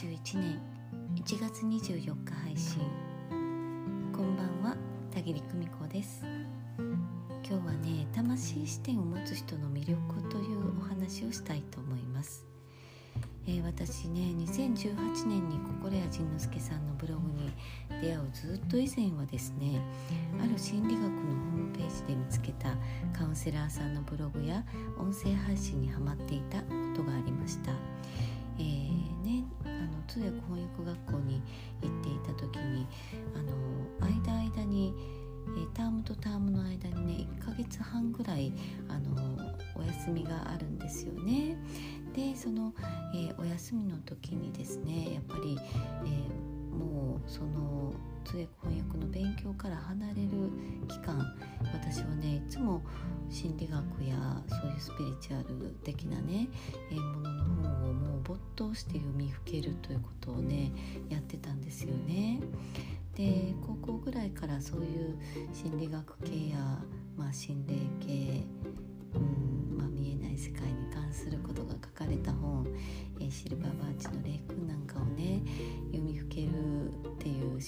[0.00, 0.58] 2021年
[1.14, 2.80] 1月24日配信。
[4.16, 4.76] こんばんは
[5.10, 6.24] 田切久美子です。
[7.46, 12.46] 今日はね魂視点を持つ人の魅力というお話をしたいと思います、
[13.46, 17.52] えー、私ね2018年に心谷仁之助さんのブログに
[18.00, 19.82] 出会うずっと以前はですね
[20.42, 21.16] ある心理学のホー
[21.68, 22.76] ムページで見つけた
[23.12, 24.64] カウンセラーさんのブログや
[24.98, 26.64] 音声配信にハマっていたこ
[26.96, 27.72] とがありました、
[30.12, 31.40] 通訳翻訳学校に
[31.82, 32.84] 行っていた時に
[33.36, 34.92] あの間間に、
[35.56, 38.52] えタームとタームの間にね1ヶ月半ぐらい
[38.88, 41.56] あのお休みがあるんですよね。
[42.12, 42.74] でその、
[43.14, 45.56] えー、お休みの時にですねやっぱり、
[46.04, 47.92] えー、もうその
[48.24, 50.28] 通訳翻訳の勉強から離れる
[50.88, 51.24] 期間
[51.72, 52.82] 私はねいつも
[53.28, 56.48] 心理学やそういうスピリチュアル的なね、
[56.90, 60.72] え、ものの本をもう没頭して読みふけるということをね
[61.08, 62.40] やってたんですよね。
[63.14, 65.18] で高校ぐらいからそういう
[65.52, 66.78] 心理学系や、
[67.16, 68.44] まあ、心霊系、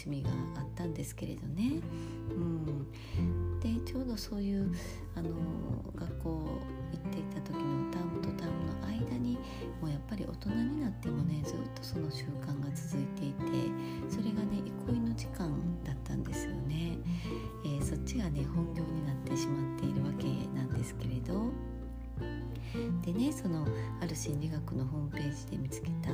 [0.03, 1.81] っていう趣味があったんですけれどね。
[2.31, 4.73] うん、でちょうどそういう
[5.15, 5.31] あの
[5.95, 9.39] 学校行っていた時のタームとタームの間に
[9.81, 13.45] もうやっぱり大人になってもねずっとその習慣が続いていて
[14.09, 15.51] それがね憩いの時間
[15.85, 16.99] だったんですよね、
[17.65, 20.52] えー、そっちがね本業になってしまっているわけです
[23.05, 23.67] でねその
[24.01, 26.11] ある心理学のホームページで見つけた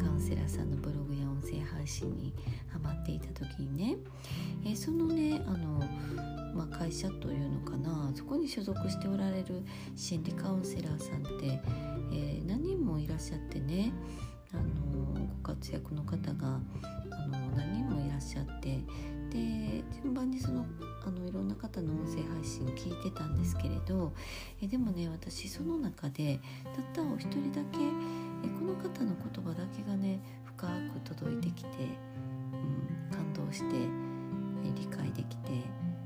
[0.00, 2.32] カウンセラーさんのブログや音声配信に
[2.68, 3.96] ハマっていた時にね、
[4.64, 5.82] えー、そのねあの、
[6.54, 9.62] まあ、会社というのかなそこに所属しておられる
[9.96, 11.60] 心理カウンセラーさんって、
[12.12, 13.92] えー、何人もいらっしゃってね
[14.52, 14.62] あの
[15.42, 16.60] ご活躍の方が
[17.10, 18.78] あの何人もいらっしゃって
[19.30, 20.64] で順番にその
[21.04, 22.17] あのいろんな方の音声
[22.48, 24.10] 配信聞いてたんですけれど
[24.62, 27.78] えでもね私その中でたったお一人だけ
[28.42, 30.18] えこの方の言葉だけがね
[30.56, 31.68] 深く届いてきて、
[32.52, 33.76] うん、感動して
[34.64, 35.50] え理解できて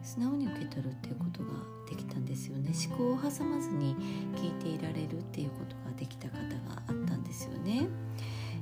[0.03, 1.51] 素直に受け取るっていうことが
[1.89, 3.95] できたんですよね思考を挟まずに
[4.35, 7.87] 聞いていられるっていうことができた方があったんですよね。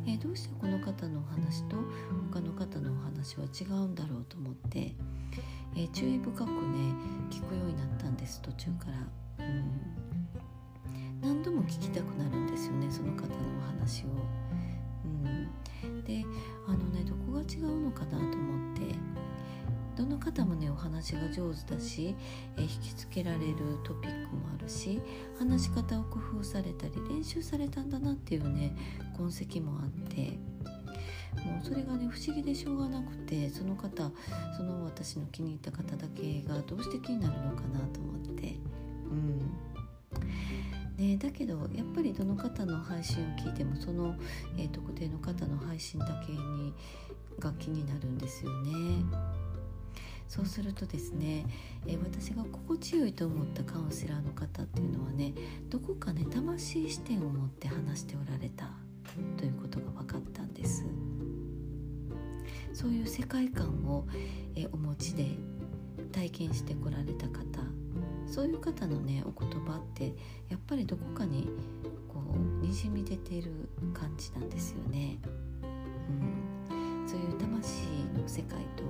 [0.07, 1.77] え、どうしてこの方のお話と
[2.33, 4.95] 他の方のお話は違うんだろうと思って、
[5.83, 6.95] え、注意深くね
[7.31, 8.43] 聞くようになったんです。
[8.43, 8.87] 途中か
[9.39, 9.65] ら、うん、
[11.23, 14.09] 何度も聞きたくなるんですよねその方のお話を、
[15.05, 16.25] うん、で
[16.67, 18.81] あのねどこが違うのかなと思って。
[19.97, 22.15] どの方もねお話が上手だし、
[22.57, 24.99] え引きつけられるトピックもあるし
[25.39, 28.75] 話し方を工夫されたり練習されたんだなっていうね
[29.19, 30.39] 痕跡もあって。
[31.63, 34.11] それがね不思議でしょうがなくてその方
[34.57, 38.55] その私の気に入った方だけがどうして気になるのかなと思って。
[39.11, 39.71] うん。
[40.97, 44.15] ね、だけどやっぱりどの方の配信を聞いてもその、
[44.59, 46.75] えー、特定の方の配信だけに
[47.39, 48.71] が気になるんですよね。
[50.29, 51.45] そうするとですね、
[51.87, 55.33] えー、私が心地よいと思ったカウンセラーの方っていうのはね
[55.69, 58.71] どこかね魂視点を持って話しておられた
[59.37, 60.85] ということが分かったんです。
[62.81, 64.07] そういう世界観を、
[64.57, 65.27] え、お持ちで
[66.13, 67.61] 体験してこられた方
[68.27, 70.15] そういう方のねお言葉って
[70.49, 71.51] やっぱりどこかに
[72.09, 75.19] こうにじみ出ている感じなんですよね。
[76.09, 77.85] うんそういう魂
[78.17, 78.85] の世界と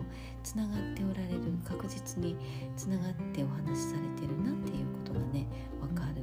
[0.45, 2.37] つながっておられる確実に
[2.77, 5.47] つながってお話しされてるなっていうことがね
[5.81, 6.23] 分かる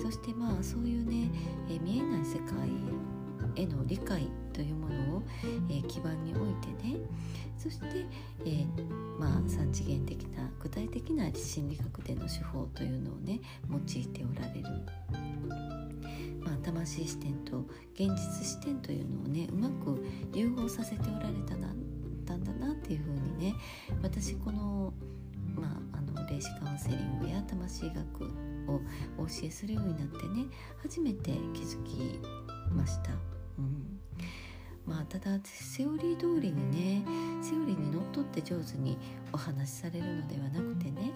[0.00, 1.30] そしてまあそういうね、
[1.68, 2.56] え見えない世界
[3.56, 5.22] への理解というものを、
[5.68, 6.21] え基盤
[7.62, 7.86] そして、
[8.44, 14.66] えー、まあ、3次元的な具体的な心理学での手法というのをね用いておられる
[16.40, 17.64] まあ、魂視点と
[17.94, 20.04] 現実視点というのをねうまく
[20.34, 23.54] 融合させておられたなんだなっていうふうにね
[24.02, 24.92] 私この,、
[25.54, 28.24] まあ、あの霊視カウンセリングや魂学
[28.68, 28.80] を
[29.18, 30.46] お教えするようになってね
[30.82, 32.18] 初めて気づき
[32.74, 33.12] ました。
[33.58, 34.00] うん
[34.84, 37.04] まあ、ただセオリー通りにね
[38.42, 38.96] 上手に
[39.32, 41.12] お話しされるのではなくてね。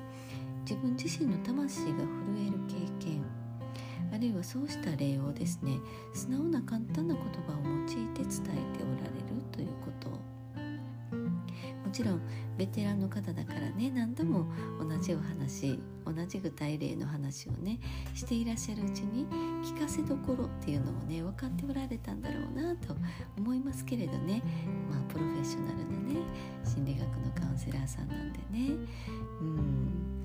[0.62, 3.24] 自分自身の魂が震える経験。
[4.12, 5.78] あるいはそうした例をですね
[6.14, 10.35] 素直な簡単な言葉を用いて伝えておられるということ。
[11.96, 12.20] ちろん
[12.58, 14.44] ベテランの方だからね何度も
[14.78, 17.80] 同じお話同じ具体例の話をね
[18.14, 19.26] していらっしゃるうちに
[19.64, 22.94] 聞かせどころっていうのをね分かっておられたんだろうなと
[23.38, 24.42] 思いますけれどね。
[24.90, 26.20] まあプロフェッショナルなね
[26.64, 28.76] 心理学のカウンセラーさんなんでね。
[29.40, 30.22] うん。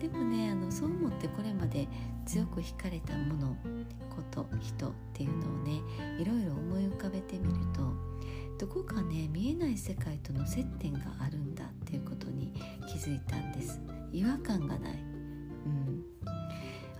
[0.00, 1.86] でもねあのそう思ってこれまで
[2.26, 3.56] 強く惹かれたもの
[4.10, 5.80] こと人っていうのをね
[6.20, 8.16] いろいろ思い浮かべてみると
[8.58, 12.52] どこかね見えない世界との接点があるんだっていうことに
[12.86, 13.80] 気づいたんです。
[14.12, 14.92] 違和感がない。
[14.94, 16.04] うん。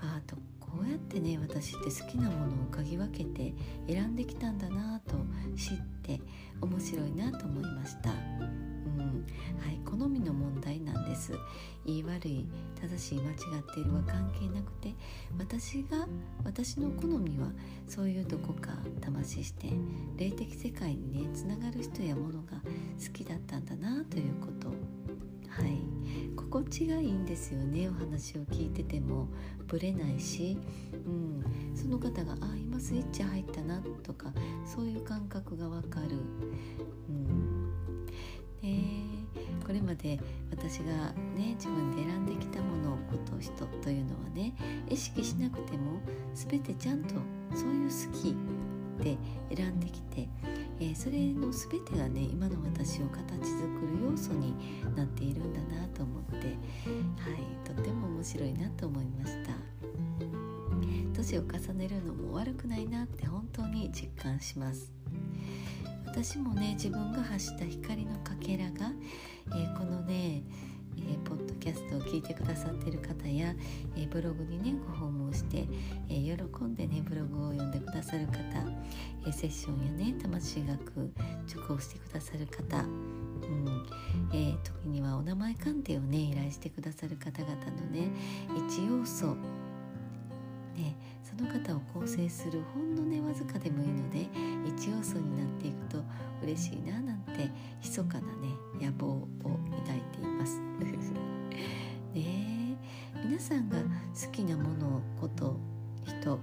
[0.00, 3.55] あとこうやってね私って好きなものを嗅ぎ分けて
[3.88, 5.14] 選んできたんだなと
[5.56, 6.20] 知って
[6.61, 8.11] 面白いなと思いました。
[8.11, 9.26] うん。
[9.59, 11.38] はい、好みの問題なんです。
[11.84, 12.46] 言い悪い
[12.81, 14.94] 正しい間違っているは関係なくて
[15.38, 16.06] 私が
[16.44, 17.49] 私の好みは
[17.87, 19.70] そういうどこか魂視点
[20.17, 22.58] 霊的世界にねつながる人やものが
[23.05, 24.69] 好きだったんだなということ。
[25.49, 25.81] はい。
[26.37, 29.28] 心地がいいんですよねお話を聞いてても。
[29.67, 30.56] ぶれないし、
[30.93, 31.44] うん、
[31.75, 34.32] その方が「あ今スイッチ入ったな」とか
[34.64, 36.19] そういう感覚がわかる。
[37.08, 37.73] うん。
[38.62, 39.16] えー、
[39.67, 40.21] これまで
[40.53, 43.53] 私がね自分で選んできたものこと人
[43.83, 44.55] というのはね
[44.89, 46.01] 意識しなくても
[46.35, 47.17] 全てちゃんと
[47.53, 48.37] そういう好き
[49.03, 49.19] で
[49.57, 50.29] 選んできて、
[50.79, 54.55] えー、それの全てがね今の私を形作る要素に
[54.95, 56.57] なっているんだなと思って、はい、
[57.65, 59.53] とっても面白いなと思いました。
[61.12, 64.96] 年を重ねるのも悪くないなって本当に実感します。
[66.17, 68.91] 私もね自分が発した光のかけらが、
[69.49, 70.43] えー、このね、
[70.97, 73.55] えー、ポッドキャストを聞いてくださっている方や、
[73.95, 75.67] えー、ブログにねご訪問して、
[76.09, 78.39] え喜んでねブログを読んでくださる方、
[79.29, 81.13] えセッションやね魂学
[81.47, 83.87] 受講してくださる方うん
[84.33, 88.09] え、時にはお名前鑑定をね依頼してくださる方々のね
[88.67, 89.37] 一要素
[91.37, 94.29] の方を構成するほんのねわずかでもいいので
[94.67, 96.03] 一要素になっていくと
[96.43, 97.50] 嬉しいななんて
[97.83, 98.49] 密かなね
[98.81, 100.61] 野望を抱いています。
[102.15, 102.77] ね
[103.25, 105.59] 皆さんが好きなものこと
[106.05, 106.38] 人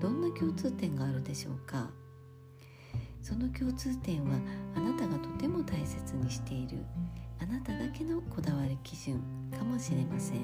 [0.00, 1.90] どんな共通点があるでしょうか？
[3.22, 4.36] その共通点は
[4.74, 6.78] あなたがとても大切にしている
[7.40, 9.20] あなただけのこだわり基準
[9.56, 10.38] かもしれません。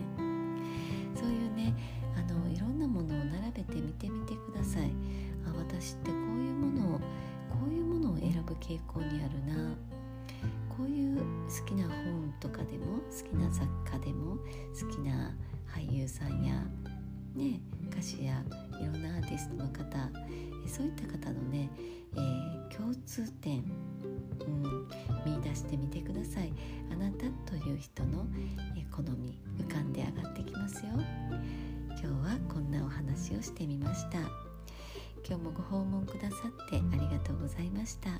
[1.14, 1.74] そういうね
[2.16, 3.24] あのいろんなものを
[3.98, 4.90] 並べてみてください。
[5.46, 7.02] あ私ってこういうものをこ
[7.66, 9.74] ういうものを選ぶ傾向にあるな。
[10.68, 14.36] こういう好きな本とかでも好きな作家でも
[14.78, 15.34] 好きな
[15.66, 16.54] 俳優さんや、
[17.34, 17.60] ね、
[17.90, 18.40] 歌手や
[18.80, 19.84] いろんなアーティストの方
[20.68, 21.68] そういった方のね、
[22.14, 23.64] えー、共通点、
[24.46, 24.88] うん、
[25.26, 26.52] 見出してみてください。
[26.92, 28.26] あなたという人の、
[28.76, 30.92] え好み浮かんで上がってきますよ。
[32.00, 34.18] 今日はこんなお話をしてみました。
[35.26, 38.10] 今日もご訪問くださってありがとうございました。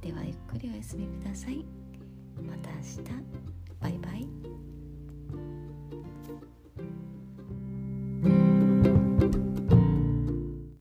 [0.00, 1.66] ではゆっくりお休みください。
[2.42, 3.40] また明日。
[3.78, 4.26] バイバイ。